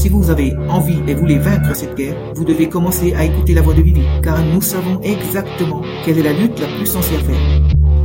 [0.00, 3.60] Si vous avez envie et voulez vaincre cette guerre, vous devez commencer à écouter la
[3.60, 7.18] voix de Vivi, car nous savons exactement quelle est la lutte la plus sensée à
[7.18, 7.36] faire.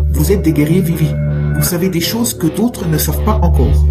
[0.09, 1.07] Vous êtes des guerriers Vivi.
[1.55, 3.85] Vous savez des choses que d'autres ne savent pas encore.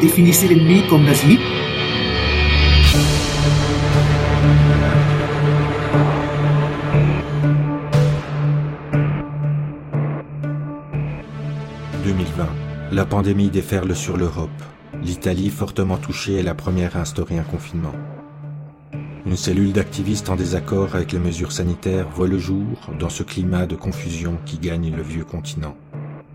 [0.00, 1.38] Définissez l'ennemi comme nazi.
[12.02, 12.48] «2020.
[12.92, 14.48] La pandémie déferle sur l'Europe.
[15.02, 17.94] L'Italie, fortement touchée, est la première à instaurer un confinement.
[19.24, 23.66] Une cellule d'activistes en désaccord avec les mesures sanitaires voit le jour dans ce climat
[23.66, 25.74] de confusion qui gagne le vieux continent.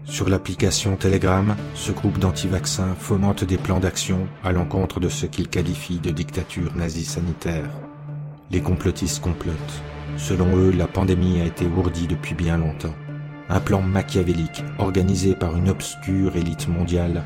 [0.06, 5.48] Sur l'application Telegram, ce groupe d'anti-vaccins fomente des plans d'action à l'encontre de ce qu'il
[5.48, 7.70] qualifie de dictature nazie sanitaire.
[8.52, 9.82] Les complotistes complotent.
[10.18, 12.94] Selon eux, la pandémie a été ourdie depuis bien longtemps.
[13.50, 17.24] Un plan machiavélique organisé par une obscure élite mondiale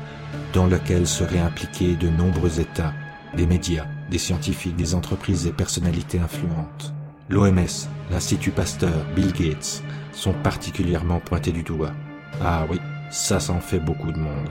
[0.52, 2.92] dans lequel seraient impliqués de nombreux États,
[3.36, 6.92] des médias, des scientifiques, des entreprises et personnalités influentes.
[7.28, 11.92] L'OMS, l'Institut Pasteur, Bill Gates sont particulièrement pointés du doigt.
[12.42, 14.48] Ah oui, ça s'en fait beaucoup de monde.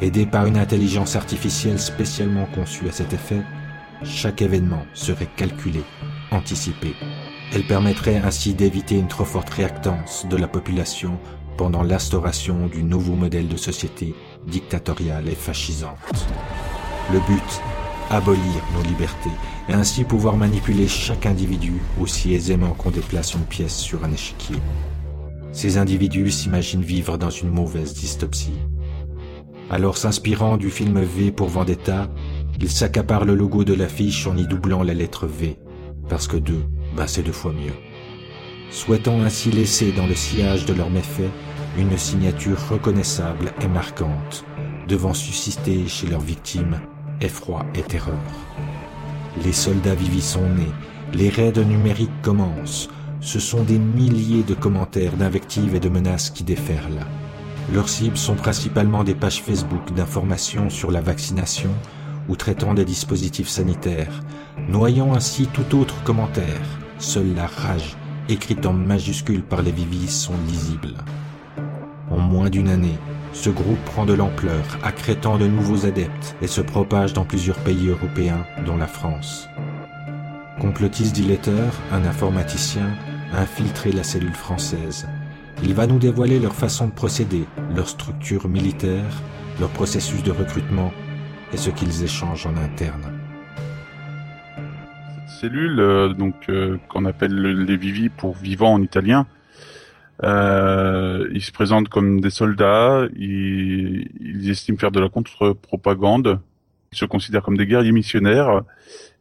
[0.00, 3.42] Aidé par une intelligence artificielle spécialement conçue à cet effet,
[4.04, 5.82] chaque événement serait calculé,
[6.30, 6.94] anticipé.
[7.52, 11.18] Elle permettrait ainsi d'éviter une trop forte réactance de la population
[11.56, 14.14] pendant l'instauration du nouveau modèle de société
[14.48, 16.26] dictatoriale et fascisante.
[17.12, 17.62] Le but,
[18.10, 19.30] abolir nos libertés
[19.68, 24.56] et ainsi pouvoir manipuler chaque individu aussi aisément qu'on déplace une pièce sur un échiquier.
[25.52, 28.58] Ces individus s'imaginent vivre dans une mauvaise dystopsie.
[29.70, 32.08] Alors s'inspirant du film V pour Vendetta,
[32.60, 35.58] ils s'accaparent le logo de l'affiche en y doublant la lettre V,
[36.08, 36.64] parce que deux,
[36.96, 37.74] bah c'est deux fois mieux.
[38.70, 41.30] Souhaitant ainsi laisser dans le sillage de leurs méfaits
[41.78, 44.44] une signature reconnaissable et marquante,
[44.88, 46.80] devant susciter chez leurs victimes
[47.20, 48.14] effroi et terreur.
[49.44, 50.72] Les soldats vivis sont nés,
[51.14, 52.88] les raids numériques commencent,
[53.20, 57.06] ce sont des milliers de commentaires, d'invectives et de menaces qui déferlent.
[57.72, 61.70] Leurs cibles sont principalement des pages Facebook d'informations sur la vaccination
[62.28, 64.22] ou traitant des dispositifs sanitaires,
[64.68, 66.62] noyant ainsi tout autre commentaire.
[66.98, 67.96] Seule la rage,
[68.28, 70.96] écrite en majuscules par les vivis, sont lisibles.
[72.10, 72.98] En moins d'une année,
[73.32, 77.88] ce groupe prend de l'ampleur, accrétant de nouveaux adeptes et se propage dans plusieurs pays
[77.88, 79.48] européens, dont la France.
[80.58, 82.90] Complotiste dilateur, un informaticien,
[83.32, 85.06] a infiltré la cellule française.
[85.62, 87.44] Il va nous dévoiler leur façon de procéder,
[87.76, 89.22] leur structure militaire,
[89.60, 90.92] leur processus de recrutement
[91.52, 93.12] et ce qu'ils échangent en interne.
[95.26, 99.26] Cette cellule, euh, donc euh, qu'on appelle les Vivi pour vivants en italien,
[100.24, 106.40] euh, ils se présentent comme des soldats, ils, ils estiment faire de la contre-propagande,
[106.92, 108.62] ils se considèrent comme des guerriers missionnaires.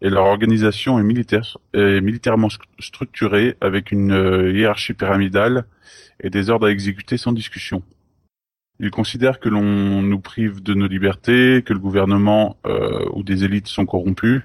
[0.02, 2.50] Et leur organisation est militaire est militairement
[2.80, 5.66] structurée avec une euh, hiérarchie pyramidale
[6.22, 7.84] et des ordres à exécuter sans discussion.
[8.80, 13.44] Ils considèrent que l'on nous prive de nos libertés, que le gouvernement euh, ou des
[13.44, 14.44] élites sont corrompus,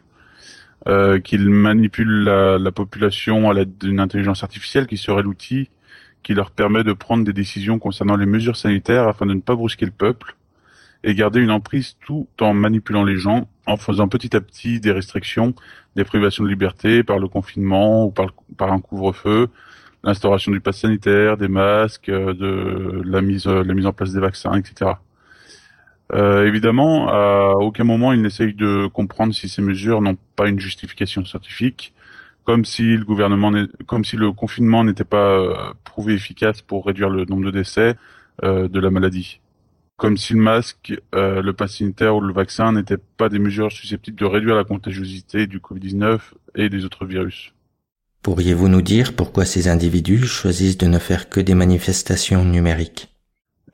[0.89, 5.69] euh, qu'ils manipulent la, la population à l'aide d'une intelligence artificielle qui serait l'outil
[6.23, 9.55] qui leur permet de prendre des décisions concernant les mesures sanitaires afin de ne pas
[9.55, 10.37] brusquer le peuple
[11.05, 14.93] et garder une emprise tout en manipulant les gens, en faisant petit à petit des
[14.93, 15.55] restrictions,
[15.97, 19.49] des privations de liberté par le confinement ou par, un couvre-feu,
[20.05, 24.21] l'instauration du pass sanitaire, des masques, euh, de la mise, la mise en place des
[24.21, 24.93] vaccins, etc.
[26.13, 30.61] Euh, évidemment, à aucun moment ils n'essayent de comprendre si ces mesures n'ont pas une
[30.61, 31.95] justification scientifique,
[32.45, 33.53] comme si le gouvernement,
[33.87, 35.55] comme si le confinement n'était pas euh,
[35.85, 37.97] prouvé efficace pour réduire le nombre de décès
[38.43, 39.41] euh, de la maladie.
[39.97, 43.71] Comme si le masque, euh, le pass sanitaire ou le vaccin n'étaient pas des mesures
[43.71, 46.19] susceptibles de réduire la contagiosité du Covid-19
[46.57, 47.53] et des autres virus.
[48.23, 53.13] Pourriez-vous nous dire pourquoi ces individus choisissent de ne faire que des manifestations numériques?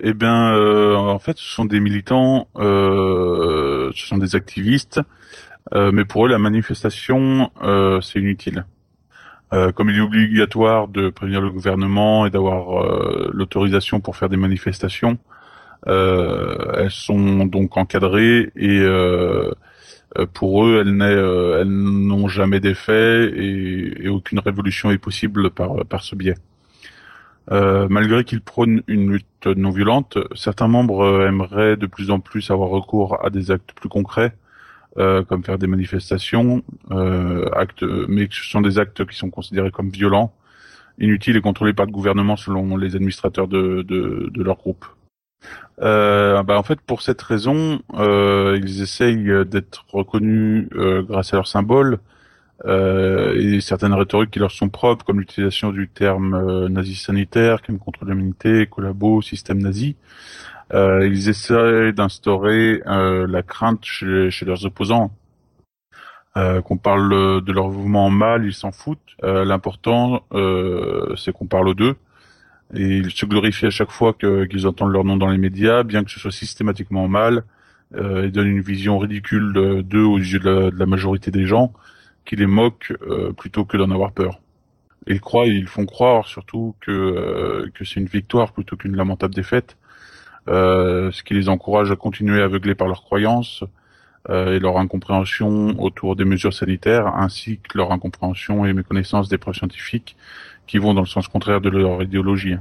[0.00, 5.00] Eh bien, euh, en fait, ce sont des militants, euh, ce sont des activistes,
[5.74, 8.64] mais pour eux, la manifestation, euh, c'est inutile.
[9.54, 14.28] Euh, comme il est obligatoire de prévenir le gouvernement et d'avoir euh, l'autorisation pour faire
[14.28, 15.18] des manifestations,
[15.86, 18.84] euh, elles sont donc encadrées et
[20.34, 26.02] pour eux, elles, elles n'ont jamais d'effet et, et, aucune révolution est possible par, par
[26.02, 26.34] ce biais.
[27.50, 32.68] malgré qu'ils prônent une lutte non violente, certains membres aimeraient de plus en plus avoir
[32.70, 34.34] recours à des actes plus concrets
[34.98, 39.70] euh, comme faire des manifestations, euh, actes, mais ce sont des actes qui sont considérés
[39.70, 40.34] comme violents,
[40.98, 44.84] inutiles et contrôlés par le gouvernement selon les administrateurs de, de, de leur groupe.
[45.82, 51.36] euh, bah en fait, pour cette raison, euh, ils essayent d'être reconnus euh, grâce à
[51.36, 51.98] leur symbole
[52.66, 57.78] euh, et certaines rhétoriques qui leur sont propres, comme l'utilisation du terme nazi sanitaire, crime
[57.78, 59.96] contre l'humanité, collabo, système nazi.
[60.74, 65.10] Euh, ils essayent d'instaurer la crainte chez, chez, leurs opposants.
[66.34, 69.16] qu'on parle de leur mouvement mal, ils s'en foutent.
[69.22, 70.24] L'important,
[71.16, 71.96] c'est qu'on parle d'eux
[72.74, 76.04] et ils se glorifient à chaque fois qu'ils entendent leur nom dans les médias, bien
[76.04, 77.44] que ce soit systématiquement mal,
[77.94, 81.72] euh, ils donnent une vision ridicule d'eux aux yeux de la, majorité des gens,
[82.26, 84.40] qui les moquent euh, plutôt que d'en avoir peur.
[85.06, 89.34] ils croient, ils font croire surtout que, euh, que c'est une victoire plutôt qu'une lamentable
[89.34, 89.87] défaite, euh,
[90.48, 93.64] ce qui les encourage à continuer aveuglés par leurs croyances
[94.30, 99.38] euh, et leur incompréhension autour des mesures sanitaires, ainsi que leur incompréhension et méconnaissance des
[99.38, 100.16] preuves scientifiques
[100.66, 102.56] qui vont dans le sens contraire de leur idéologie.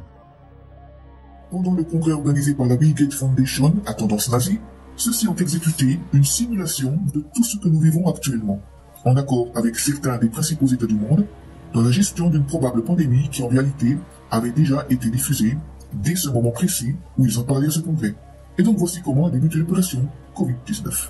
[1.51, 4.59] Pendant le congrès organisé par la Bill Gates Foundation à tendance nazie,
[4.95, 8.61] ceux-ci ont exécuté une simulation de tout ce que nous vivons actuellement,
[9.03, 11.25] en accord avec certains des principaux États du monde,
[11.73, 13.97] dans la gestion d'une probable pandémie qui en réalité
[14.31, 15.57] avait déjà été diffusée
[15.93, 18.15] dès ce moment précis où ils ont parlé à ce congrès.
[18.57, 21.09] Et donc voici comment a débuté l'opération Covid-19.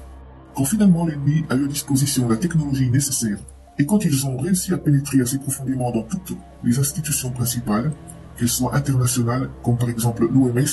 [0.56, 3.38] Quand finalement l'ennemi a eu à disposition la technologie nécessaire
[3.80, 7.92] et quand ils ont réussi à pénétrer assez profondément dans toutes les institutions principales,
[8.38, 10.66] qu'elles soient internationales, comme par exemple l'OMS,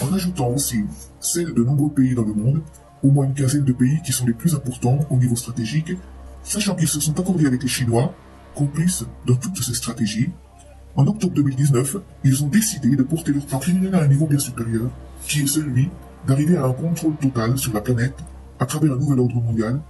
[0.00, 0.84] en ajoutant aussi
[1.20, 2.62] celles de nombreux pays dans le monde,
[3.02, 5.92] au moins une quinzaine de pays qui sont les plus importants au niveau stratégique,
[6.44, 8.14] sachant qu'ils se sont accordés avec les Chinois,
[8.54, 10.30] complices dans toutes ces stratégies,
[10.96, 14.38] en octobre 2019, ils ont décidé de porter leur plan criminel à un niveau bien
[14.38, 14.90] supérieur,
[15.26, 15.88] qui est celui
[16.26, 18.16] d'arriver à un contrôle total sur la planète
[18.58, 19.80] à travers un nouvel ordre mondial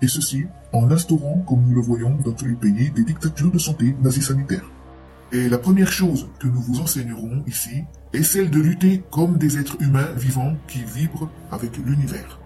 [0.00, 3.58] et ceci en instaurant, comme nous le voyons dans tous les pays, des dictatures de
[3.58, 4.70] santé nazi-sanitaires.
[5.32, 9.58] Et la première chose que nous vous enseignerons ici est celle de lutter comme des
[9.58, 12.38] êtres humains vivants qui vibrent avec l'univers.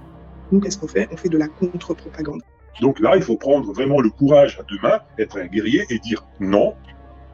[0.51, 1.09] Nous, qu'est-ce qu'on fait?
[1.13, 2.41] On fait de la contre-propagande.
[2.81, 5.99] Donc là, il faut prendre vraiment le courage à deux mains, être un guerrier et
[5.99, 6.75] dire non,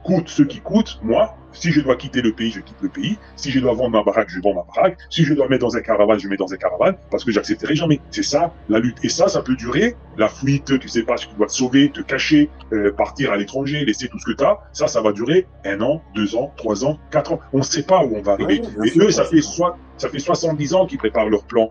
[0.04, 3.18] coûte ce qui coûte, moi, si je dois quitter le pays, je quitte le pays.
[3.36, 4.98] Si je dois vendre ma baraque, je vends ma baraque.
[5.08, 7.74] Si je dois mettre dans un caravane, je mets dans un caravane, parce que j'accepterai
[7.74, 8.00] jamais.
[8.10, 8.98] C'est ça, la lutte.
[9.02, 9.96] Et ça, ça peut durer.
[10.18, 13.32] La fuite, tu sais pas ce que tu dois te sauver, te cacher, euh, partir
[13.32, 14.58] à l'étranger, laisser tout ce que tu as.
[14.72, 17.40] Ça, ça va durer un an, deux ans, trois ans, quatre ans.
[17.52, 18.60] On ne sait pas où on va arriver.
[18.84, 21.70] et eux, ça fait, soit, ça fait 70 ans qu'ils préparent leur plan.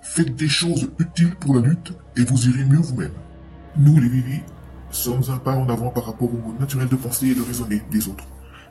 [0.00, 3.12] Faites des choses utiles pour la lutte et vous irez mieux vous-même.
[3.76, 4.40] Nous, les Vivi,
[4.94, 7.82] sommes un pas en avant par rapport au mode naturel de penser et de raisonner
[7.90, 8.24] des autres.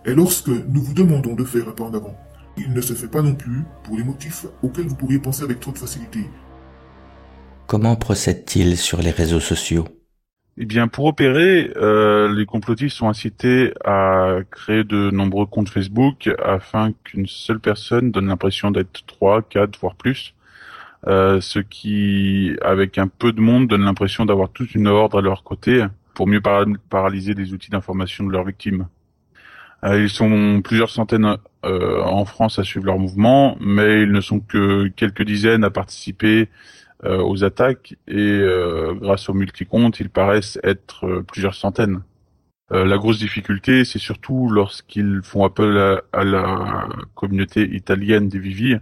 [0.06, 2.16] Et lorsque nous vous demandons de faire un pas en avant,
[2.58, 5.60] il ne se fait pas non plus pour les motifs auxquels vous pourriez penser avec
[5.60, 6.20] trop de facilité.
[7.68, 9.86] Comment procède-t-il sur les réseaux sociaux?
[10.58, 16.30] Eh bien, pour opérer, euh, les complotistes sont incités à créer de nombreux comptes Facebook
[16.44, 20.36] afin qu'une seule personne donne l'impression d'être trois, quatre, voire plus.
[21.08, 25.22] Euh, ce qui, avec un peu de monde, donne l'impression d'avoir toute une horde à
[25.22, 26.42] leur côté pour mieux
[26.90, 28.88] paralyser les outils d'information de leurs victimes.
[29.84, 34.22] Euh, ils sont plusieurs centaines euh, en France à suivre leur mouvement, mais ils ne
[34.22, 36.50] sont que quelques dizaines à participer
[37.04, 38.42] euh, aux attaques et
[39.02, 42.02] grâce aux multicomptes, ils paraissent être plusieurs centaines.
[42.72, 45.78] la grosse difficulté, c'est surtout lorsqu'ils font appel
[46.14, 48.78] à, la communauté italienne des Vivi,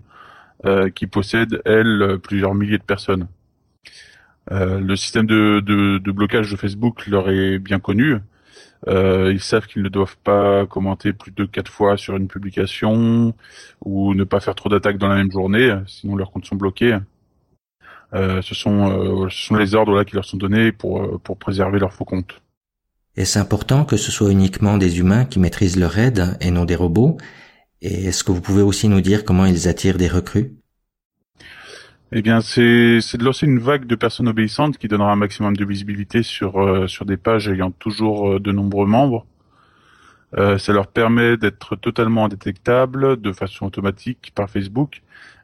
[0.95, 3.27] qui possède, elle, plusieurs milliers de personnes.
[4.49, 8.17] Le système de, de, blocage de Facebook leur est bien connu,
[8.87, 13.33] euh, ils savent qu'ils ne doivent pas commenter plus de quatre fois sur une publication
[13.85, 16.97] ou ne pas faire trop d'attaques dans la même journée, sinon leurs comptes sont bloqués.
[18.13, 21.37] Euh, ce, sont, euh, ce sont les ordres là qui leur sont donnés pour, pour
[21.37, 22.41] préserver leurs faux comptes.
[23.15, 26.75] Est-ce important que ce soit uniquement des humains qui maîtrisent leur aide et non des
[26.75, 27.17] robots?
[27.81, 30.55] Et est-ce que vous pouvez aussi nous dire comment ils attirent des recrues?
[32.13, 35.63] Eh bien, c'est de lancer une vague de personnes obéissantes qui donnera un maximum de
[35.63, 39.25] visibilité sur euh, sur des pages ayant toujours euh, de nombreux membres.
[40.37, 45.01] Euh, ça leur permet d'être totalement indétectables de façon automatique par Facebook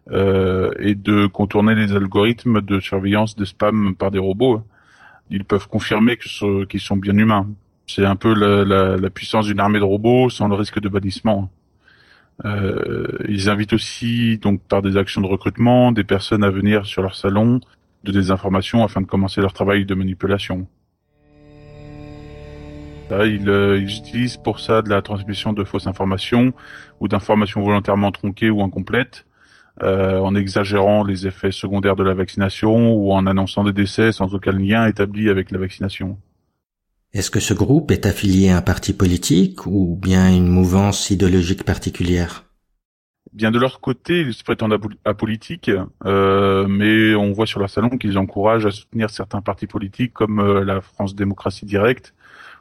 [0.10, 4.64] et de contourner les algorithmes de surveillance de spam par des robots.
[5.30, 7.46] Ils peuvent confirmer qu'ils sont bien humains.
[7.88, 11.52] C'est un peu la, la puissance d'une armée de robots sans le risque de bannissement.
[12.46, 17.02] Euh, ils invitent aussi, donc par des actions de recrutement, des personnes à venir sur
[17.02, 17.60] leur salon
[18.04, 20.68] de désinformation afin de commencer leur travail de manipulation.
[23.10, 26.54] Là, ils, euh, ils, utilisent pour ça de la transmission de fausses informations
[27.00, 29.26] ou d'informations volontairement tronquées ou incomplètes,
[29.82, 34.34] euh, en exagérant les effets secondaires de la vaccination ou en annonçant des décès sans
[34.36, 36.18] aucun lien établi avec la vaccination.
[37.18, 41.64] Est-ce que ce groupe est affilié à un parti politique ou bien une mouvance idéologique
[41.64, 42.46] particulière?
[43.34, 45.72] Bien de leur côté, ils se prétendent apolitiques,
[46.06, 50.40] euh, mais on voit sur leur salon qu'ils encouragent à soutenir certains partis politiques comme
[50.40, 52.14] euh, la France Démocratie Directe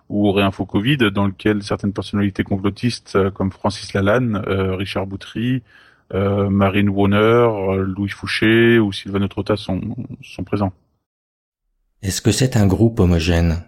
[0.09, 5.65] ou Réinfo Covid, dans lequel certaines personnalités complotistes euh, comme Francis Lalanne, euh, Richard Boutry,
[6.15, 9.83] euh, Marine Warner, Louis Fouché ou Sylvain Trotta sont,
[10.23, 10.73] sont présents.
[12.01, 13.63] Est-ce que c'est un groupe homogène?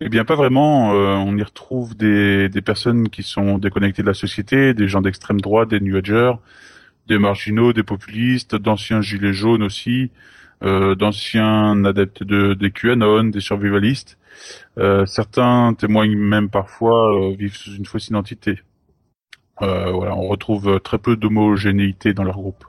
[0.00, 0.90] Eh bien, pas vraiment.
[0.90, 5.70] on y retrouve des, personnes qui sont déconnectées de la société, des gens d'extrême droite,
[5.70, 6.00] des New
[7.08, 10.10] des marginaux, des populistes, d'anciens gilets jaunes aussi,
[10.62, 14.18] euh, d'anciens adeptes de, des QAnon, des survivalistes.
[14.78, 18.60] Euh, certains témoignent même parfois euh, vivre sous une fausse identité.
[19.62, 22.64] Euh, voilà, on retrouve très peu d'homogénéité dans leur groupe.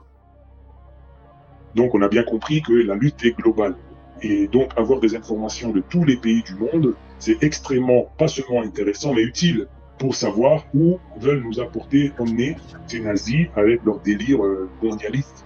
[1.76, 3.76] Donc on a bien compris que la lutte est globale.
[4.22, 8.62] Et donc avoir des informations de tous les pays du monde, c'est extrêmement, pas seulement
[8.62, 14.40] intéressant, mais utile pour savoir où veulent nous apporter emmener ces nazis avec leur délire
[14.82, 15.44] mondialiste.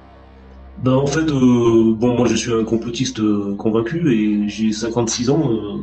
[0.83, 5.31] Ben en fait, euh, bon moi je suis un complotiste euh, convaincu et j'ai 56
[5.31, 5.53] ans.
[5.53, 5.79] Euh,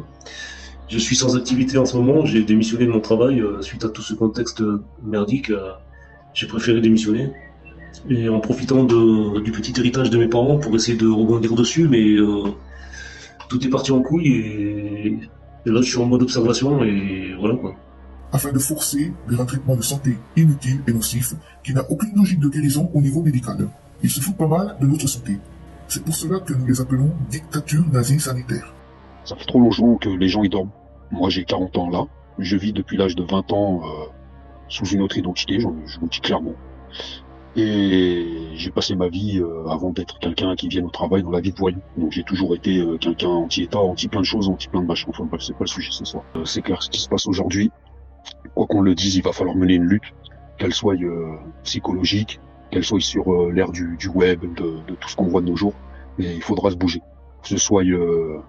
[0.90, 2.26] je suis sans activité en ce moment.
[2.26, 4.62] J'ai démissionné de mon travail suite à tout ce contexte
[5.02, 5.52] merdique.
[6.34, 7.32] j'ai préféré démissionner
[8.10, 12.18] et en profitant du petit héritage de mes parents pour essayer de rebondir dessus, mais
[13.48, 15.20] tout est parti en couille et,
[15.66, 17.76] et là je suis en mode observation et voilà quoi
[18.32, 22.40] afin de forcer vers un traitement de santé inutile et nocif qui n'a aucune logique
[22.40, 23.68] de guérison au niveau médical.
[24.04, 25.38] Ils se foutent pas mal de notre santé.
[25.88, 28.74] C'est pour cela que nous les appelons dictature nazie sanitaire.
[29.26, 30.72] Ça fait trop longtemps que les gens y dorment.
[31.12, 32.06] Moi j'ai 40 ans là.
[32.40, 34.06] Je vis depuis l'âge de 20 ans euh,
[34.70, 36.54] sous une autre identité, je, vous dis clairement.
[37.56, 41.42] Et j'ai passé ma vie euh, avant d'être quelqu'un qui vienne au travail dans la
[41.42, 41.80] vie de voyou.
[41.98, 45.10] Donc j'ai toujours été euh, quelqu'un anti-État, anti plein de choses, anti plein de machins.
[45.10, 46.24] Enfin bref, c'est pas le sujet ce soir.
[46.46, 47.72] c'est clair, ce qui se passe aujourd'hui,
[48.56, 50.14] quoi qu'on le dise, il va falloir mener une lutte,
[50.58, 50.96] qu'elle soit
[51.64, 52.40] psychologique,
[52.72, 55.74] qu'elle soit sur euh, l'ère du, web, de, tout ce qu'on voit de nos jours.
[56.18, 57.02] Mais il faudra se bouger,
[57.42, 58.40] que ce soit euh,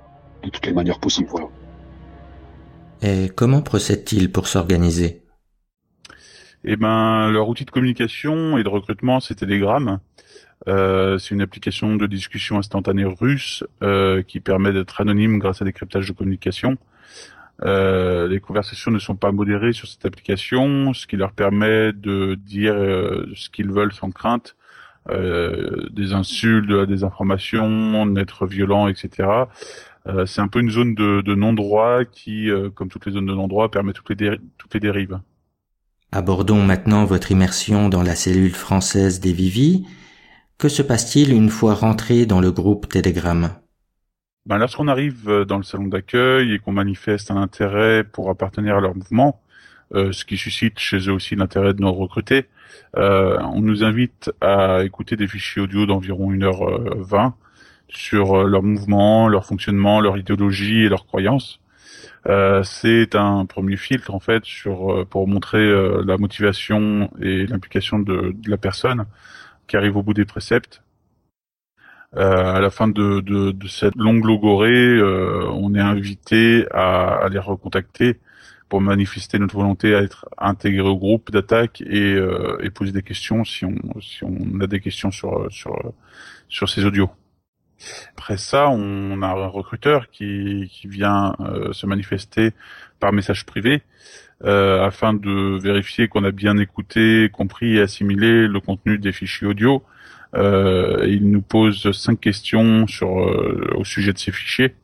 [0.43, 1.29] de toutes les manières possibles.
[1.31, 1.49] Voilà.
[3.03, 5.22] Et comment procède-t-il pour s'organiser?
[6.65, 9.99] Eh ben, leur outil de communication et de recrutement, c'est Telegram.
[10.69, 13.65] Euh, c'est une application de discussion instantanée russe
[14.29, 16.79] qui permet d'être anonyme grâce à des cryptages de communication.
[17.65, 22.35] Euh, les conversations ne sont pas modérées sur cette application, ce qui leur permet de
[22.35, 24.57] dire euh, ce qu'ils veulent sans crainte,
[25.11, 29.29] euh, des insultes, de la désinformation, d'être violent, etc.
[30.09, 33.35] Euh, c'est un peu une zone de, de non-droit qui, comme toutes les zones de
[33.35, 35.21] non-droit, permet toutes les, toutes les dérives.
[36.15, 39.87] Abordons maintenant votre immersion dans la cellule française des Vivi.
[40.59, 43.51] Que se passe-t-il une fois rentré dans le groupe Telegram
[44.45, 48.77] ben, lorsqu'on arrive euh, dans le salon d'accueil et qu'on manifeste un intérêt pour appartenir
[48.77, 49.41] à leur mouvement,
[49.95, 52.47] euh, ce qui suscite chez eux aussi l'intérêt de nos recruter,
[52.97, 57.31] euh, on nous invite à écouter des fichiers audio d'environ 1h20 euh,
[57.89, 61.62] sur leur mouvement, leur fonctionnement, leur idéologie et leurs croyances.
[62.27, 65.67] Euh, c'est un premier filtre en fait sur pour montrer
[66.05, 69.07] la motivation et l'implication de, de, la personne
[69.67, 70.83] qui arrive au bout des préceptes
[72.17, 77.25] euh, à la fin de, de, de, cette longue logorée, euh, on est invité à,
[77.25, 78.21] à, les recontacter
[78.69, 83.03] pour manifester notre volonté à être intégré au groupe d'attaque et, euh, et, poser des
[83.03, 85.75] questions si on, si on a des questions sur, sur,
[86.49, 87.11] sur ces audios.
[88.17, 92.53] Après ça, on a un recruteur qui, vient euh, se manifester
[93.01, 93.83] par message privé
[94.45, 99.47] euh, afin de vérifier qu'on a bien écouté, compris et assimilé le contenu des fichiers
[99.47, 99.83] audio
[100.35, 104.75] euh, il nous pose cinq questions sur au sujet de ces fichiers.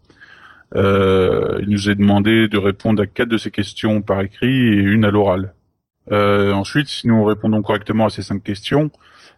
[0.74, 5.06] Il nous est demandé de répondre à quatre de ces questions par écrit et une
[5.06, 5.54] à l'oral.
[6.10, 8.90] Ensuite, si nous répondons correctement à ces cinq questions,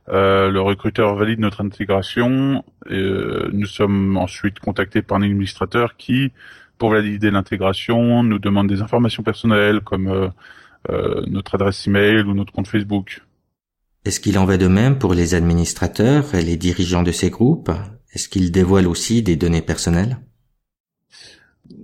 [0.09, 2.65] le recruteur valide notre intégration.
[2.89, 3.13] Et,
[3.53, 6.33] nous sommes ensuite contactés par un administrateur qui,
[6.79, 10.33] pour valider l'intégration, nous demande des informations personnelles comme
[11.27, 13.23] notre adresse email ou notre compte Facebook.
[14.05, 17.71] Est-ce qu'il en va de même pour les administrateurs et les dirigeants de ces groupes?
[18.13, 20.19] Est-ce qu'ils dévoilent aussi des données personnelles?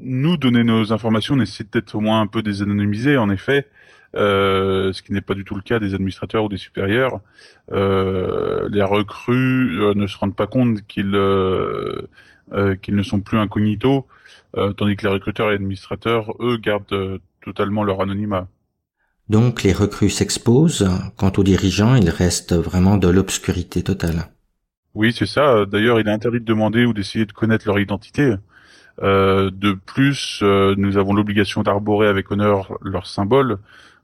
[0.01, 3.69] Nous, donner nos informations nécessite peut-être au moins un peu des anonymiser, en effet,
[4.15, 7.21] euh, ce qui n'est pas du tout le cas des administrateurs ou des supérieurs.
[7.73, 11.19] Euh, les recrues euh, ne se rendent pas compte qu'ils
[12.81, 14.07] qu'ils ne sont plus incognito,
[14.77, 18.47] tandis que les recruteurs et administrateurs, eux, gardent totalement leur anonymat.
[19.29, 24.29] Donc les recrues s'exposent, quant aux dirigeants, ils restent vraiment de l'obscurité totale.
[24.95, 25.67] Oui, c'est ça.
[25.67, 28.37] D'ailleurs, il est interdit de demander ou d'essayer de connaître leur identité.
[29.03, 33.59] Euh, de plus, euh, nous avons l'obligation d'arborer avec honneur leur symbole,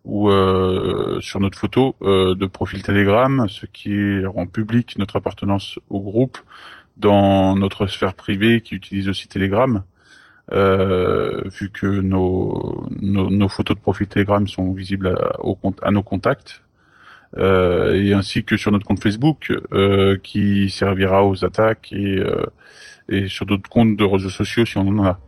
[0.05, 0.31] ou
[1.21, 6.39] sur notre photo de profil Telegram, ce qui rend public notre appartenance au groupe
[6.97, 9.83] dans notre sphère privée qui utilise aussi Telegram.
[10.51, 15.39] vu que nos, nos, photos de profil Telegram sont visibles à,
[15.83, 16.63] à nos contacts,
[17.39, 22.45] euh, et ainsi que sur notre compte Facebook euh, qui servira aux attaques et, euh,
[23.09, 25.21] et sur d'autres comptes de réseaux sociaux si on en a.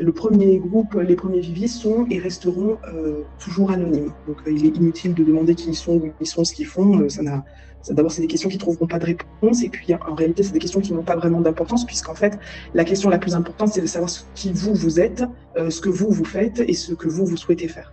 [0.00, 4.12] Le premier groupe, les premiers viviers sont et resteront euh, toujours anonymes.
[4.26, 6.66] Donc euh, il est inutile de demander qui ils sont, où ils sont, ce qu'ils
[6.66, 7.08] font.
[7.08, 7.44] ça n'a,
[7.90, 10.58] d'abord c'est des questions qui trouveront pas de réponse et puis en réalité c'est des
[10.58, 12.36] questions qui n'ont pas vraiment d'importance puisqu'en fait
[12.74, 15.22] la question la plus importante c'est de savoir qui vous vous êtes,
[15.56, 17.92] ce que vous vous faites et ce que vous vous souhaitez faire.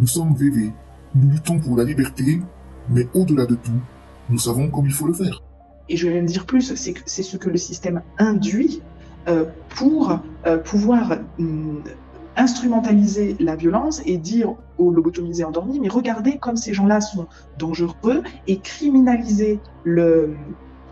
[0.00, 0.72] Nous sommes VV,
[1.14, 2.40] nous luttons pour la liberté,
[2.88, 3.70] mais au-delà de tout,
[4.28, 5.42] nous savons comme il faut le faire.
[5.88, 8.91] Et je vais même dire plus, c'est c'est ce que le système induit euh,
[9.68, 11.84] pour euh, pouvoir hum,
[12.36, 17.26] instrumentaliser la violence et dire aux lobotomisés endormis, mais regardez comme ces gens-là sont
[17.58, 20.34] dangereux et criminaliser le,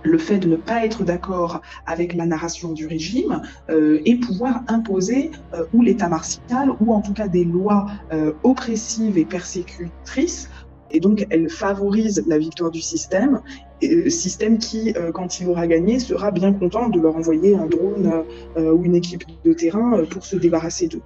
[0.03, 4.63] le fait de ne pas être d'accord avec la narration du régime euh, et pouvoir
[4.69, 10.49] imposer euh, ou l'État martial ou en tout cas des lois euh, oppressives et persécutrices.
[10.91, 13.41] Et donc, elle favorise la victoire du système,
[14.09, 18.25] système qui, quand il aura gagné, sera bien content de leur envoyer un drone
[18.57, 21.03] ou une équipe de terrain pour se débarrasser d'eux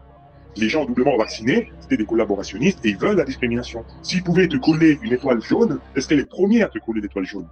[0.56, 3.84] les gens doublement vaccinés, c'était des collaborationnistes et ils veulent la discrimination.
[4.02, 7.24] S'ils pouvaient te coller une étoile jaune, elles seraient les premiers à te coller l'étoile
[7.24, 7.48] jaune?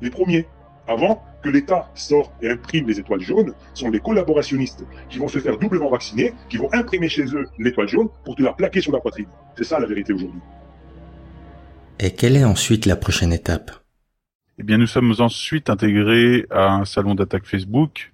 [0.00, 0.46] Les premiers
[0.86, 5.38] avant que l'État sorte et imprime les étoiles jaunes, sont les collaborationnistes qui vont se
[5.38, 8.92] faire doublement vacciner, qui vont imprimer chez eux l'étoile jaune pour te la plaquer sur
[8.92, 9.28] la poitrine.
[9.56, 10.40] C'est ça la vérité aujourd'hui.
[12.00, 13.70] Et quelle est ensuite la prochaine étape?
[14.58, 18.12] Eh bien, nous sommes ensuite intégrés à un salon d'attaque Facebook,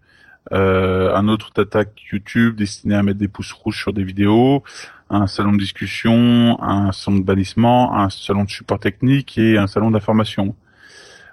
[0.53, 4.63] euh, un autre d'attaque YouTube destiné à mettre des pouces rouges sur des vidéos,
[5.09, 9.67] un salon de discussion, un salon de bannissement, un salon de support technique et un
[9.67, 10.55] salon d'information.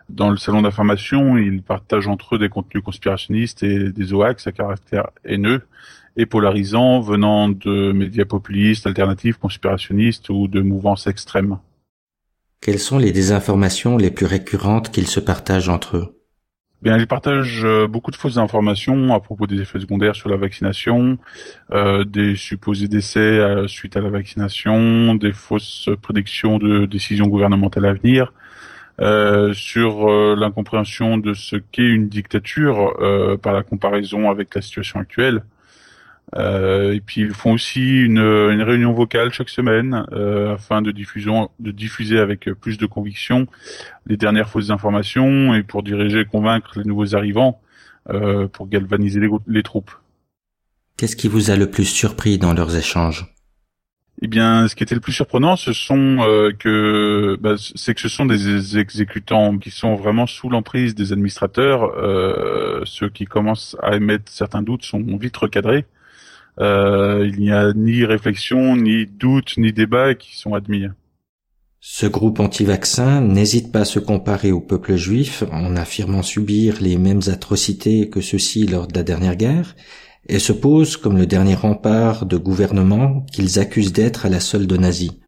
[0.10, 4.54] Dans le salon d'information, ils partagent entre eux des contenus conspirationnistes et des OAX à
[4.54, 5.64] caractère haineux
[6.16, 11.58] et polarisants venant de médias populistes, alternatifs, conspirationnistes ou de mouvances extrêmes.
[12.62, 16.18] Quelles sont les désinformations les plus récurrentes qu'ils se partagent entre eux?
[16.82, 20.38] Bien, ils partagent euh, beaucoup de fausses informations à propos des effets secondaires sur la
[20.38, 21.18] vaccination,
[21.72, 27.86] euh, des supposés décès euh, suite à la vaccination, des fausses prédictions de décisions gouvernementales
[27.86, 28.32] à venir,
[29.02, 32.94] euh, sur euh, l'incompréhension de ce qu'est une dictature
[33.42, 35.44] par la comparaison avec la situation actuelle.
[36.36, 40.06] Et puis ils font aussi une, une réunion vocale chaque semaine
[40.54, 43.48] afin de, diffusion, de diffuser avec plus de conviction
[44.06, 47.62] les dernières fausses informations et pour diriger et convaincre les nouveaux arrivants
[48.52, 49.92] pour galvaniser les, les troupes.
[50.98, 53.34] Qu'est-ce qui vous a le plus surpris dans leurs échanges?
[54.24, 58.02] Eh bien, ce qui était le plus surprenant, ce sont euh, que bah, c'est que
[58.02, 61.84] ce sont des exécutants qui sont vraiment sous l'emprise des administrateurs.
[61.84, 65.86] Euh, ceux qui commencent à émettre certains doutes sont vite recadrés.
[66.60, 70.86] Euh, il n'y a ni réflexion, ni doute, ni débat qui sont admis.
[71.80, 76.98] Ce groupe anti-vaccin n'hésite pas à se comparer au peuple juif en affirmant subir les
[76.98, 79.76] mêmes atrocités que ceux-ci lors de la dernière guerre
[80.28, 84.74] et se posent comme le dernier rempart de gouvernement qu'ils accusent d'être à la solde
[84.74, 85.22] nazie.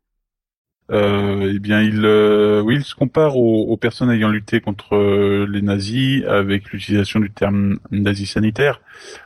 [0.91, 5.47] Euh, eh bien, il, euh, oui, il se compare aux, personnes ayant lutté contre euh,
[5.47, 8.81] les nazis avec l'utilisation du terme nazi sanitaire,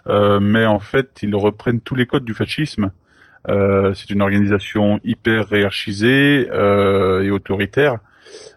[0.08, 2.92] euh, mais en fait, ils reprennent tous les codes du fascisme.
[3.48, 7.98] c'est une organisation hyper hiérarchisée et autoritaire,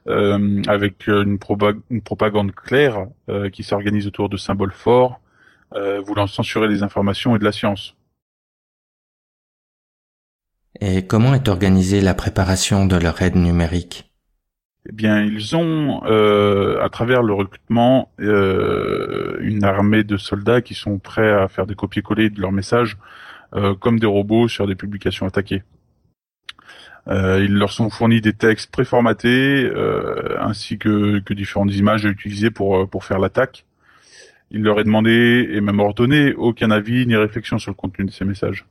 [0.07, 1.39] avec une,
[1.91, 3.07] une, propagande claire
[3.53, 5.21] qui s'organise autour de symboles forts,
[5.75, 7.96] euh, voulant censurer les informations et de la science.
[10.81, 14.11] Et comment est organisée la préparation de leur aide numérique?
[14.89, 20.75] Eh bien, ils ont, euh, à travers le recrutement, euh, une armée de soldats qui
[20.75, 22.97] sont prêts à faire des copier-coller de leurs messages
[23.81, 25.63] comme des robots sur des publications attaquées.
[27.07, 29.71] ils leur sont fournis des textes préformatés
[30.39, 33.65] ainsi que, que différentes images à utiliser pour, pour faire l'attaque.
[34.51, 38.11] Il leur est demandé et même ordonné aucun avis ni réflexion sur le contenu de
[38.11, 38.67] ces messages.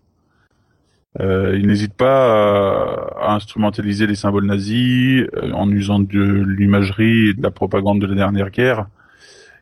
[1.19, 7.33] Euh, il n'hésite pas à, instrumentaliser les symboles nazis euh, en usant de l'imagerie et
[7.33, 8.87] de la propagande de la dernière guerre.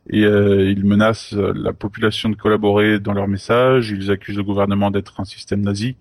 [0.09, 3.91] Et euh, ils menacent la population de collaborer dans leurs messages.
[3.91, 5.95] Ils accusent le gouvernement d'être un système nazi.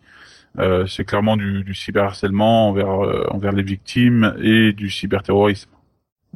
[0.58, 2.90] Euh, c'est clairement du, du cyberharcèlement envers,
[3.32, 5.70] envers les victimes et du cyberterrorisme.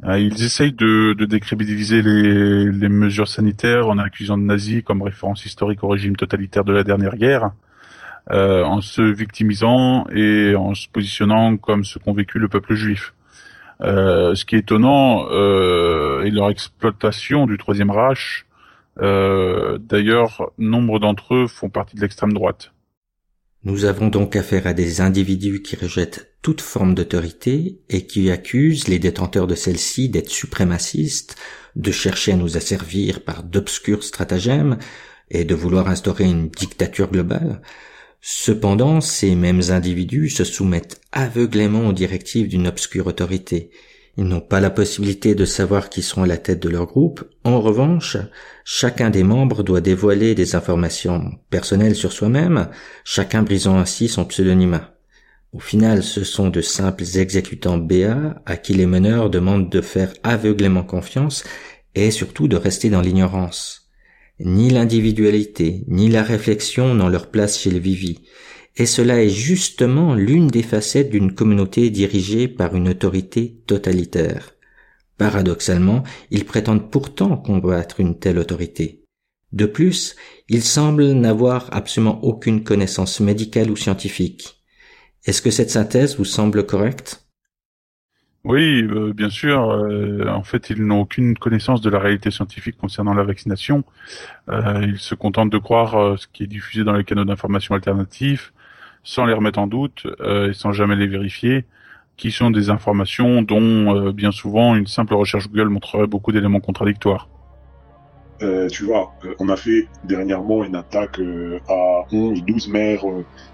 [0.05, 5.01] Euh, ils essayent de, de décrédibiliser les, les, mesures sanitaires en accusant de nazis comme
[5.01, 7.51] référence historique au régime totalitaire de la dernière guerre.
[8.31, 13.13] Euh, en se victimisant et en se positionnant comme ce qu'ont vécu le peuple juif.
[13.81, 18.45] Euh, ce qui est étonnant euh, est leur exploitation du Troisième Reich.
[18.99, 22.71] Euh, D'ailleurs, nombre d'entre eux font partie de l'extrême droite.
[23.63, 28.87] Nous avons donc affaire à des individus qui rejettent toute forme d'autorité et qui accusent
[28.87, 31.35] les détenteurs de celle-ci d'être suprémacistes,
[31.75, 34.77] de chercher à nous asservir par d'obscurs stratagèmes
[35.29, 37.61] et de vouloir instaurer une dictature globale.
[38.21, 43.71] Cependant, ces mêmes individus se soumettent aveuglément aux directives d'une obscure autorité.
[44.17, 47.23] Ils n'ont pas la possibilité de savoir qui sont à la tête de leur groupe.
[47.43, 48.17] En revanche,
[48.65, 52.69] chacun des membres doit dévoiler des informations personnelles sur soi-même,
[53.03, 54.95] chacun brisant ainsi son pseudonymat.
[55.53, 60.11] Au final, ce sont de simples exécutants BA à qui les meneurs demandent de faire
[60.23, 61.43] aveuglément confiance
[61.93, 63.86] et surtout de rester dans l'ignorance.
[64.39, 68.19] Ni l'individualité, ni la réflexion n'ont leur place chez les Vivi,
[68.75, 74.53] et cela est justement l'une des facettes d'une communauté dirigée par une autorité totalitaire.
[75.17, 79.03] Paradoxalement, ils prétendent pourtant combattre une telle autorité.
[79.51, 80.15] De plus,
[80.49, 84.63] ils semblent n'avoir absolument aucune connaissance médicale ou scientifique.
[85.25, 87.26] Est-ce que cette synthèse vous semble correcte?
[88.47, 89.71] Oui, euh, bien sûr.
[89.71, 93.83] Euh, en fait, ils n'ont aucune connaissance de la réalité scientifique concernant la vaccination.
[94.47, 98.53] Euh, ils se contentent de croire ce qui est diffusé dans les canaux d'information alternatifs,
[99.03, 101.65] sans les remettre en doute et sans jamais les vérifier,
[102.15, 107.27] qui sont des informations dont, bien souvent, une simple recherche Google montrerait beaucoup d'éléments contradictoires.
[108.39, 111.19] tu vois, on a fait dernièrement une attaque
[111.67, 113.03] à 11, 12 maires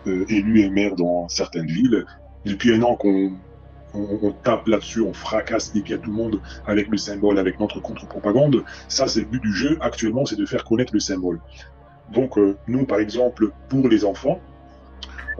[0.06, 2.06] élus et maires dans certaines villes.
[2.46, 3.32] Depuis un an qu'on
[3.94, 7.80] on, tape là-dessus, on fracasse des à tout le monde avec le symbole, avec notre
[7.80, 8.64] contre-propagande.
[8.88, 11.40] Ça, c'est le but du jeu actuellement, c'est de faire connaître le symbole.
[12.12, 14.40] Donc, euh, nous, par exemple, pour les enfants,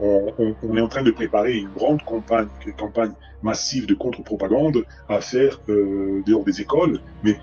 [0.00, 3.12] on, est en train de préparer une grande campagne, une campagne
[3.44, 7.38] massive de contre-propagande à faire euh, dehors des écoles, mais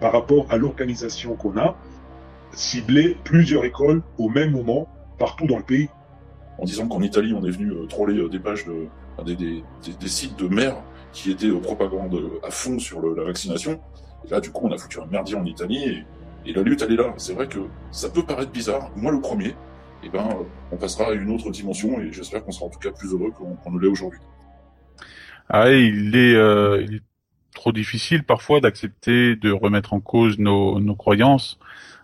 [0.00, 1.76] par rapport à l'organisation qu'on a,
[2.52, 4.88] cibler plusieurs écoles au même moment
[5.18, 5.88] partout dans le pays.
[6.58, 8.88] En disant qu'en Italie, on est venu euh, troller des pages de,
[9.24, 9.62] des, des,
[10.00, 10.76] des, sites de maires
[11.12, 13.80] qui étaient propagande à fond sur le, la vaccination.
[14.26, 16.04] Et là, du coup, on a foutu un merdier en Italie
[16.44, 17.14] et, la lutte, elle est là.
[17.18, 17.60] C'est vrai que
[17.92, 18.90] ça peut paraître bizarre.
[18.96, 19.54] Moi, le premier,
[20.02, 20.28] eh ben,
[20.72, 23.30] on passera à une autre dimension et j'espère qu'on sera en tout cas plus heureux
[23.30, 24.18] qu'on ne l'est aujourd'hui.
[25.48, 27.02] Ah, il est, euh, il est
[27.54, 31.58] trop difficile parfois d'accepter de remettre en cause nos, nos croyances.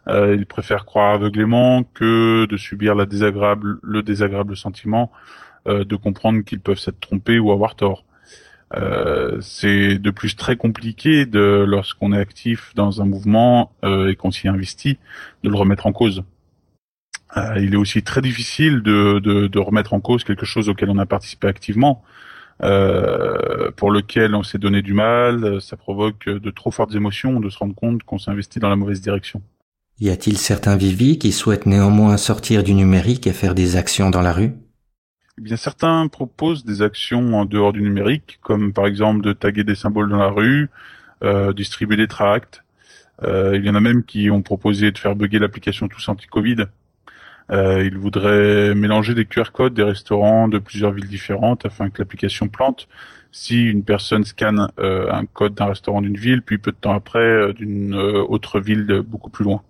[0.09, 5.11] Euh, ils préfèrent croire aveuglément que de subir la désagréable, le désagréable sentiment
[5.67, 8.05] de comprendre qu'ils peuvent s'être trompés ou avoir tort.
[8.77, 14.17] Euh, c'est de plus très compliqué de lorsqu'on est actif dans un mouvement euh, et
[14.17, 14.99] qu'on s'y investit
[15.43, 16.23] de le remettre en cause.
[17.57, 21.07] il est aussi très difficile de, de, remettre en cause quelque chose auquel on a
[21.07, 22.03] participé activement,
[22.59, 25.61] pour lequel on s'est donné du mal.
[25.61, 29.01] Ça provoque de trop fortes émotions de se rendre compte qu'on s'investit dans la mauvaise
[29.01, 29.43] direction.
[30.01, 34.23] Y a-t-il certains Vivi qui souhaitent néanmoins sortir du numérique et faire des actions dans
[34.23, 34.53] la rue?
[35.39, 39.63] Eh bien, certains proposent des actions en dehors du numérique, comme par exemple de taguer
[39.63, 40.69] des symboles dans la rue,
[41.23, 42.65] euh, distribuer des tracts.
[43.23, 46.67] Euh, il y en a même qui ont proposé de faire bugger l'application Tous Anti-Covid.
[47.51, 52.03] Euh, ils voudraient mélanger des QR codes des restaurants de plusieurs villes différentes afin que
[52.03, 52.89] l'application plante.
[53.31, 57.53] Si une personne scanne un code d'un restaurant d'une ville, puis peu de temps après
[57.53, 59.63] d'une autre ville beaucoup plus loin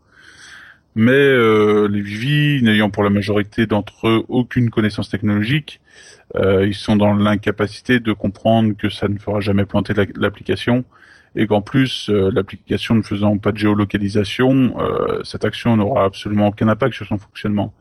[0.98, 5.80] mais euh, les Vivi, n'ayant pour la majorité d'entre eux aucune connaissance technologique,
[6.34, 10.84] euh, ils sont dans l'incapacité de comprendre que ça ne fera jamais planter l'application
[11.37, 14.74] et qu'en plus euh, l'application ne faisant pas de géolocalisation,
[15.22, 17.72] cette action n'aura absolument aucun impact sur son fonctionnement.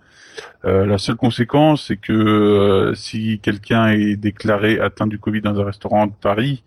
[0.63, 6.05] la seule conséquence, c'est que si quelqu'un est déclaré atteint du Covid dans un restaurant
[6.05, 6.63] de Paris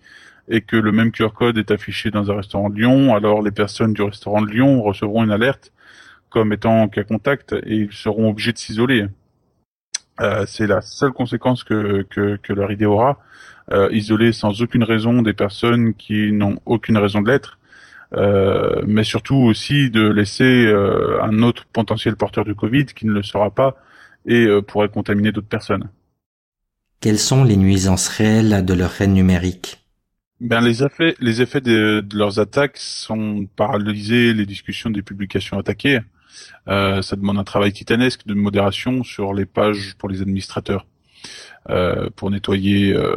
[0.48, 3.52] et que le même QR code est affiché dans un restaurant de Lyon, alors les
[3.52, 5.70] personnes du restaurant de Lyon recevront une alerte
[6.30, 9.06] comme étant cas contact et ils seront obligés de s'isoler.
[10.20, 13.18] Euh, c'est la seule conséquence que, que, que leur idée aura.
[13.72, 17.58] Euh, isoler sans aucune raison des personnes qui n'ont aucune raison de l'être,
[18.14, 23.12] euh, mais surtout aussi de laisser euh, un autre potentiel porteur du Covid qui ne
[23.12, 23.76] le sera pas
[24.26, 25.88] et euh, pourrait contaminer d'autres personnes.
[27.00, 29.84] Quelles sont les nuisances réelles de leur haine numérique?
[30.40, 35.58] Ben, les effets, les effets de, de, leurs attaques sont paralyser les discussions des publications
[35.58, 36.00] attaquées,
[36.68, 40.86] euh, ça demande un travail titanesque de modération sur les pages pour les administrateurs
[41.68, 43.16] euh, pour nettoyer euh,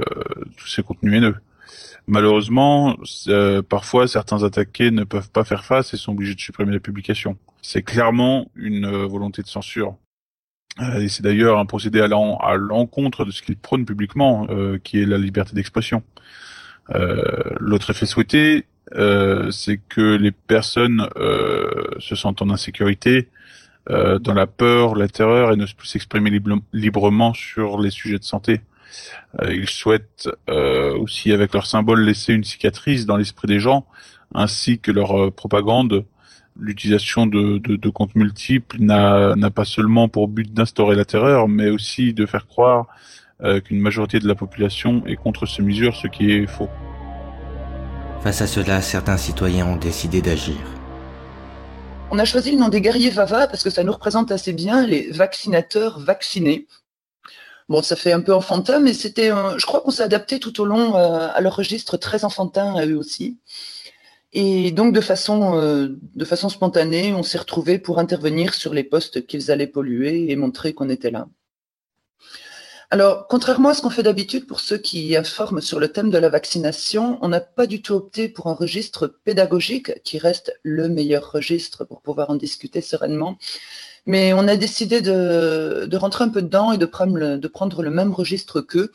[0.58, 1.36] tous ces contenus haineux.
[2.06, 2.98] Malheureusement,
[3.70, 7.38] parfois certains attaqués ne peuvent pas faire face et sont obligés de supprimer la publication.
[7.62, 9.96] C'est clairement une volonté de censure.
[11.00, 12.08] et c'est d'ailleurs un procédé à
[12.58, 14.48] l'encontre de ce qu'il prône publiquement,
[14.84, 16.04] qui est la liberté d'expression.
[16.90, 21.08] L'autre effet souhaité, c'est que les personnes
[22.00, 23.30] se sentent en insécurité,
[23.88, 26.32] dans la peur, la terreur et ne plus s'exprimer
[26.74, 28.62] librement sur les sujets de santé.
[29.42, 33.86] Euh, ils souhaitent euh, aussi, avec leur symbole, laisser une cicatrice dans l'esprit des gens,
[34.34, 36.06] ainsi que leur euh, propagande.
[36.60, 42.14] L'utilisation de, de, comptes multiples n'a pas seulement pour but d'instaurer la terreur, mais aussi
[42.14, 42.86] de faire croire
[43.66, 46.70] qu'une majorité de la population est contre ces mesures, ce qui est faux.
[48.24, 50.56] Face à cela, certains citoyens ont décidé d'agir.
[52.10, 54.88] On a choisi le nom des guerriers Vava parce que ça nous représente assez bien
[54.88, 56.66] les vaccinateurs vaccinés.
[57.68, 60.66] Bon, ça fait un peu enfantin, mais c'était, je crois qu'on s'est adapté tout au
[60.66, 63.40] long euh, à leur registre très enfantin à eux aussi.
[64.32, 68.86] Et donc de façon, euh, de façon spontanée, on s'est retrouvés pour intervenir sur les
[68.86, 71.28] postes qu'ils allaient polluer et montrer qu'on était là.
[72.94, 76.20] Alors, contrairement à ce qu'on fait d'habitude pour ceux qui informent sur le thème de
[76.20, 80.88] la vaccination, on n'a pas du tout opté pour un registre pédagogique qui reste le
[80.90, 83.40] meilleur registre pour pouvoir en discuter sereinement.
[84.06, 88.62] Mais on a décidé de, rentrer un peu dedans et de prendre le, même registre
[88.62, 88.92] qu'eux.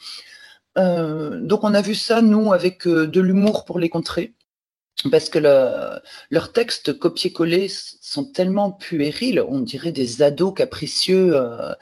[0.79, 4.33] Euh, donc on a vu ça, nous, avec euh, de l'humour pour les contrer,
[5.11, 11.75] parce que leurs textes copiés-collés sont tellement puérils, on dirait des ados capricieux euh,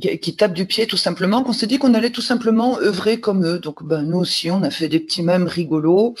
[0.00, 3.46] qui tapent du pied tout simplement, qu'on s'est dit qu'on allait tout simplement œuvrer comme
[3.46, 3.58] eux.
[3.58, 6.14] Donc ben, nous aussi, on a fait des petits mèmes rigolos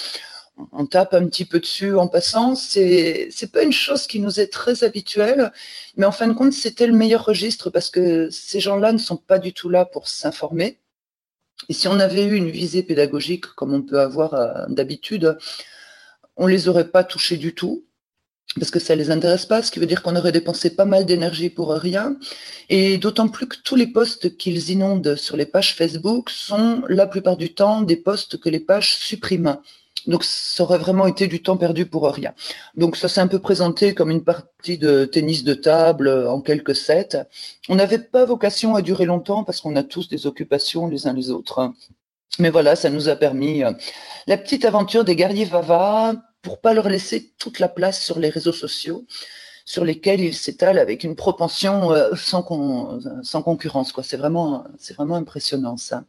[0.72, 2.54] on tape un petit peu dessus en passant.
[2.54, 5.52] C'est c'est pas une chose qui nous est très habituelle,
[5.96, 9.16] mais en fin de compte, c'était le meilleur registre parce que ces gens-là ne sont
[9.16, 10.78] pas du tout là pour s'informer.
[11.68, 15.38] Et si on avait eu une visée pédagogique comme on peut avoir euh, d'habitude,
[16.36, 17.84] on les aurait pas touchés du tout
[18.58, 21.06] parce que ça les intéresse pas, ce qui veut dire qu'on aurait dépensé pas mal
[21.06, 22.16] d'énergie pour rien.
[22.68, 27.06] Et d'autant plus que tous les posts qu'ils inondent sur les pages Facebook sont la
[27.06, 29.58] plupart du temps des posts que les pages suppriment.
[30.06, 32.34] Donc ça aurait vraiment été du temps perdu pour rien.
[32.76, 36.76] Donc ça s'est un peu présenté comme une partie de tennis de table en quelques
[36.76, 37.26] sets.
[37.68, 41.14] On n'avait pas vocation à durer longtemps parce qu'on a tous des occupations les uns
[41.14, 41.72] les autres.
[42.38, 43.72] Mais voilà, ça nous a permis euh,
[44.26, 48.28] la petite aventure des guerriers Vava pour pas leur laisser toute la place sur les
[48.28, 49.04] réseaux sociaux
[49.64, 52.42] sur lesquels ils s'étalent avec une propension euh, sans,
[53.42, 53.92] concurrence.
[54.02, 56.04] C'est vraiment, c'est vraiment impressionnant ça.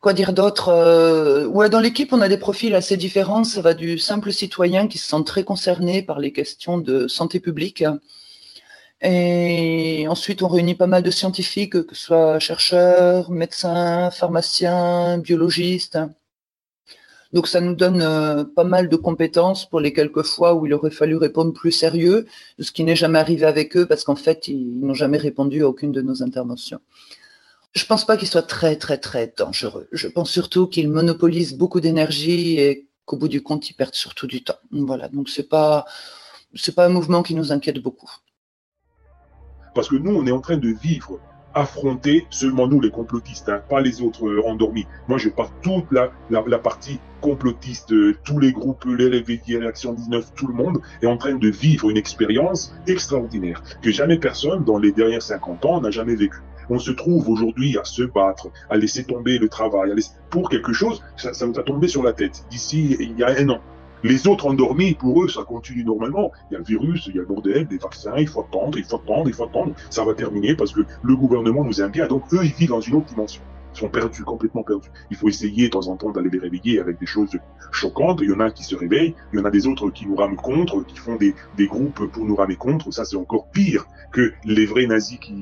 [0.00, 3.44] Quoi dire d'autre euh, Ouais, dans l'équipe, on a des profils assez différents.
[3.44, 7.40] Ça va du simple citoyen qui se sent très concerné par les questions de santé
[7.40, 7.84] publique.
[9.02, 15.98] Et ensuite, on réunit pas mal de scientifiques, que ce soit chercheurs, médecins, pharmaciens, biologistes.
[17.34, 20.72] Donc ça nous donne euh, pas mal de compétences pour les quelques fois où il
[20.72, 22.26] aurait fallu répondre plus sérieux,
[22.60, 25.68] ce qui n'est jamais arrivé avec eux parce qu'en fait, ils n'ont jamais répondu à
[25.68, 26.78] aucune de nos interventions.
[27.72, 29.88] Je pense pas qu'il soit très très très dangereux.
[29.90, 34.28] Je pense surtout qu'il monopolise beaucoup d'énergie et qu'au bout du compte, il perd surtout
[34.28, 34.60] du temps.
[34.70, 35.86] Voilà, donc c'est pas
[36.54, 38.12] c'est pas un mouvement qui nous inquiète beaucoup.
[39.74, 41.18] Parce que nous, on est en train de vivre,
[41.54, 44.86] affronter seulement nous les complotistes, hein, pas les autres euh, endormis.
[45.08, 49.92] Moi, je parle toute la, la, partie complotiste, euh, tous les groupes, les réveillés, l'Action
[49.92, 54.64] 19, tout le monde est en train de vivre une expérience extraordinaire que jamais personne
[54.64, 56.38] dans les dernières 50 ans n'a jamais vécu
[56.70, 59.92] on se trouve aujourd'hui à se battre, à laisser tomber le travail,
[60.30, 63.48] pour quelque chose, ça, nous a tombé sur la tête d'ici il y a un
[63.50, 63.60] an.
[64.04, 66.30] Les autres endormis, pour eux, ça continue normalement.
[66.50, 68.78] Il y a le virus, il y a le bordel, des vaccins, il faut attendre,
[68.78, 69.72] il faut attendre, il faut attendre.
[69.88, 72.06] Ça va terminer parce que le gouvernement nous bien.
[72.06, 74.88] Donc eux, ils vivent dans une autre dimension sont perdus, complètement perdus.
[75.10, 77.30] Il faut essayer de temps en temps d'aller les réveiller avec des choses
[77.72, 78.20] choquantes.
[78.22, 80.16] Il y en a qui se réveillent, il y en a des autres qui nous
[80.16, 81.34] rament contre, qui font des,
[81.66, 82.92] groupes pour nous ramer contre.
[82.92, 85.34] Ça, c'est encore pire que les vrais nazis qui,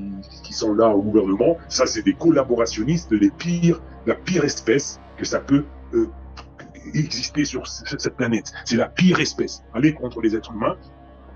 [0.42, 1.58] qui sont là au gouvernement.
[1.68, 6.08] Ça, c'est des collaborationnistes, les pires, la pire espèce que ça peut euh,
[6.94, 8.52] exister sur cette planète.
[8.64, 9.62] C'est la pire espèce.
[9.74, 10.76] Aller contre les êtres humains,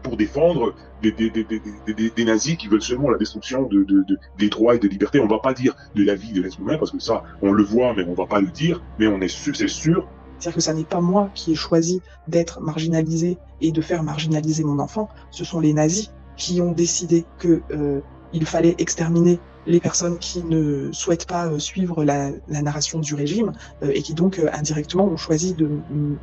[0.07, 4.05] pour défendre des, nazis qui veulent seulement la destruction de, de,
[4.39, 5.19] des droits et des libertés.
[5.21, 7.65] On va pas dire de la vie de l'être humain parce que ça, on le
[7.65, 8.83] voit, mais on va pas le dire.
[8.99, 10.09] Mais on est sûr, c'est sûr.
[10.39, 14.63] C'est-à-dire que ça n'est pas moi qui ai choisi d'être marginalisé et de faire marginaliser
[14.63, 15.09] mon enfant.
[15.31, 18.01] Ce sont les nazis qui ont décidé que euh,
[18.45, 23.53] fallait exterminer les personnes qui ne souhaitent pas euh, suivre la, narration du régime
[23.83, 25.69] euh, et qui donc euh, indirectement ont choisi de,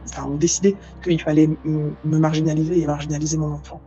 [0.05, 3.81] enfin ont décidé qu'il fallait me marginaliser et marginaliser mon enfant.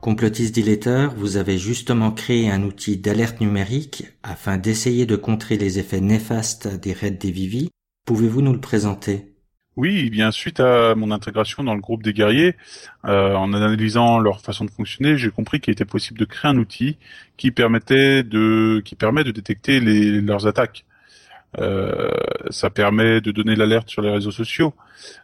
[0.00, 5.80] Complotiste diletteur, vous avez justement créé un outil d'alerte numérique afin d'essayer de contrer les
[5.80, 7.68] effets néfastes des raids des Vivi.
[8.06, 9.37] Pouvez-vous nous le présenter?
[9.78, 12.56] Oui, bien suite à mon intégration dans le groupe des guerriers,
[13.04, 16.56] euh, en analysant leur façon de fonctionner, j'ai compris qu'il était possible de créer un
[16.58, 16.98] outil
[17.36, 20.84] qui permettait de qui permet de détecter les, leurs attaques.
[21.58, 22.10] Euh,
[22.50, 24.74] ça permet de donner l'alerte sur les réseaux sociaux.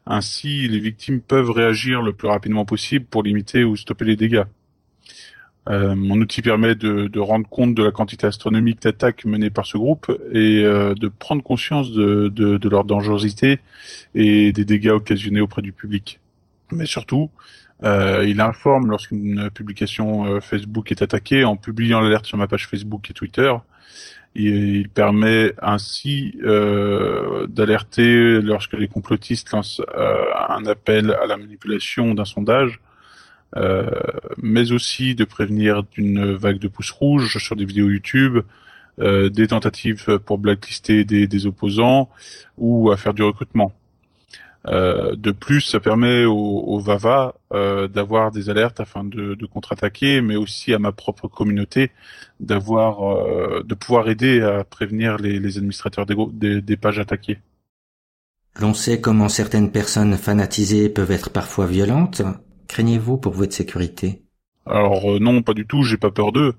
[0.07, 4.45] Ainsi, les victimes peuvent réagir le plus rapidement possible pour limiter ou stopper les dégâts.
[5.70, 9.79] Euh, mon outil permet de, rendre compte de la quantité astronomique d'attaques menées par ce
[9.79, 13.61] groupe et euh, de prendre conscience de, de, de, leur dangerosité
[14.14, 16.20] et des dégâts occasionnés auprès du public.
[16.70, 17.31] Mais surtout,
[17.83, 23.11] euh, il informe lorsqu'une publication Facebook est attaquée en publiant l'alerte sur ma page Facebook
[23.11, 23.53] et Twitter.
[24.35, 29.81] Il permet ainsi d'alerter lorsque les complotistes lancent
[30.48, 32.81] un appel à la manipulation d'un sondage
[33.57, 33.90] euh,
[34.43, 38.40] mais aussi de prévenir d'une vague de pouces rouges sur des vidéos YouTube,
[39.01, 42.09] euh, des tentatives pour blacklister des, des, opposants
[42.59, 43.73] ou à faire du recrutement.
[44.67, 50.21] Euh, de plus, ça permet au, VAVA euh, d'avoir des alertes afin de, de contre-attaquer,
[50.23, 51.90] mais aussi à ma propre communauté
[52.40, 57.38] d'avoir, euh, de pouvoir aider à prévenir les, les administrateurs des, des, des pages attaquées.
[58.61, 62.23] L'on sait comment certaines personnes fanatisées peuvent être parfois violentes.
[62.68, 64.24] Craignez-vous pour votre sécurité?
[64.66, 66.55] Alors euh, non, pas du tout, j'ai pas peur d'eux.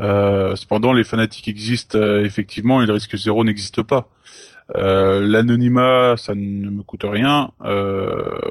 [0.00, 4.08] Euh, cependant, les fanatiques existent euh, effectivement et le risque zéro n'existe pas.
[4.74, 7.50] L'anonymat, ça ne me coûte rien,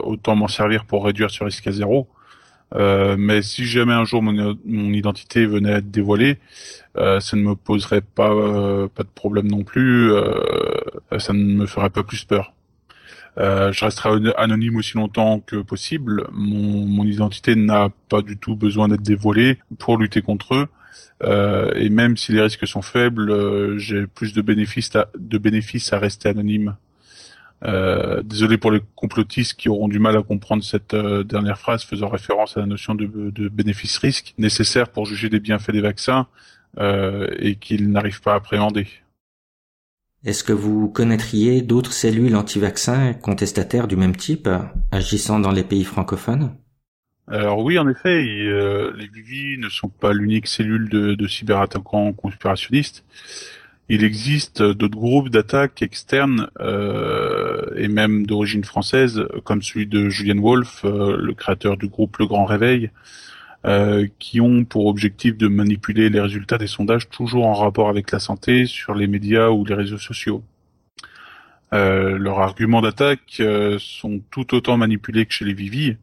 [0.03, 2.07] autant m'en servir pour réduire ce risque à zéro.
[2.75, 4.55] mais si jamais un jour mon,
[4.93, 6.37] identité venait à être dévoilée,
[6.95, 8.29] ça ne me poserait pas
[8.89, 10.11] pas de problème non plus.
[11.17, 12.53] ça ne me ferait pas plus peur.
[13.37, 16.27] Euh, je resterai anonyme aussi longtemps que possible.
[16.31, 20.67] Mon, identité n'a pas du tout besoin d'être dévoilée pour lutter contre eux.
[21.23, 24.95] Euh, et même si les risques sont faibles, euh, j'ai plus de bénéfices
[25.93, 26.75] à, rester anonyme.
[28.25, 32.57] Désolé pour les complotistes qui auront du mal à comprendre cette dernière phrase faisant référence
[32.57, 36.27] à la notion de, de bénéfice-risque nécessaire pour juger des bienfaits des vaccins
[36.77, 38.87] et qu'ils n'arrivent pas à appréhender.
[40.25, 44.47] Est-ce que vous connaîtriez d'autres cellules anti-vaccins contestataires du même type
[44.91, 46.55] agissant dans les pays francophones?
[47.27, 53.03] Alors oui, en effet, euh, les Vivi ne sont pas l'unique cellule de, cyberattaquants conspirationnistes.
[53.89, 60.41] Il existe d'autres groupes d'attaques externes euh, et même d'origine française, comme celui de Julian
[60.41, 62.91] Wolf, euh, le créateur du groupe Le Grand Réveil,
[63.65, 68.11] euh, qui ont pour objectif de manipuler les résultats des sondages toujours en rapport avec
[68.11, 70.43] la santé sur les médias ou les réseaux sociaux.
[71.73, 75.97] Euh, leurs arguments d'attaque euh, sont tout autant manipulés que chez les Vivi.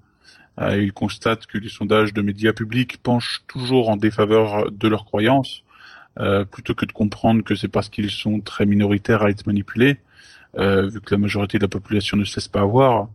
[0.61, 5.05] Euh, ils constatent que les sondages de médias publics penchent toujours en défaveur de leurs
[5.05, 5.63] croyances,
[6.51, 9.99] plutôt que de comprendre que c'est parce qu'ils sont très minoritaires à être manipulés,
[10.55, 13.09] vu que la majorité de la population ne cesse pas à voir.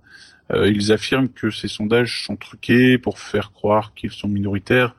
[0.52, 4.96] Euh, ils affirment que ces sondages sont truqués pour faire croire qu'ils sont minoritaires,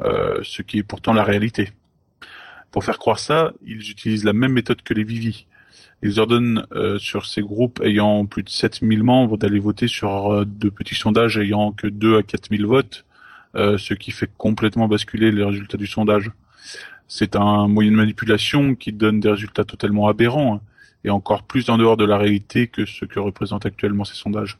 [0.00, 1.70] euh, ce qui est pourtant la réalité.
[2.70, 5.46] Pour faire croire ça, ils utilisent la même méthode que les Vivi.
[6.02, 10.68] Ils ordonnent euh, sur ces groupes ayant plus de 7000 membres d'aller voter sur de
[10.68, 13.04] petits sondages ayant que 2 à 4000 votes,
[13.54, 16.30] ce qui fait complètement basculer les résultats du sondage.
[17.08, 20.60] C'est un moyen de manipulation qui donne des résultats totalement aberrants hein,
[21.02, 24.58] et encore plus en dehors de la réalité que ce que représentent actuellement ces sondages.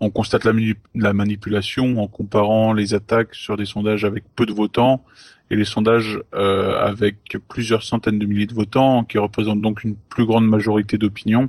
[0.00, 5.04] On constate la, manipulation en comparant les attaques sur des sondages avec peu de votants
[5.50, 9.96] et les sondages euh, avec plusieurs centaines de milliers de votants, qui représentent donc une
[9.96, 11.48] plus grande majorité d'opinions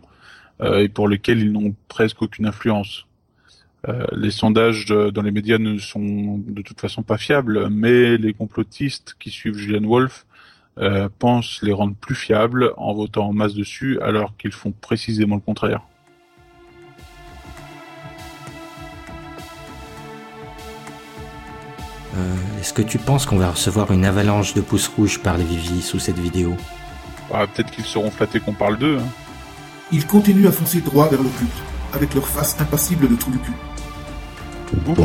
[0.61, 3.05] euh, et pour lesquels ils n'ont presque aucune influence.
[3.87, 8.33] Euh, les sondages dans les médias ne sont de toute façon pas fiables, mais les
[8.33, 10.25] complotistes qui suivent Julian Wolf
[11.19, 15.41] pensent les rendre plus fiables en votant en masse dessus, alors qu'ils font précisément le
[15.41, 15.81] contraire.
[22.17, 25.43] Euh, est-ce que tu penses qu'on va recevoir une avalanche de pouces rouges par les
[25.43, 26.55] Vivi sous cette vidéo
[27.31, 28.97] bah, Peut-être qu'ils seront flattés qu'on parle d'eux.
[28.99, 29.07] Hein.
[29.91, 31.51] Ils continuent à foncer droit vers le but,
[31.93, 33.53] avec leur face impassible de tout le cul.
[34.87, 34.95] Ou